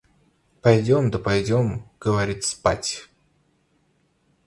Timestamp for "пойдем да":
0.63-1.19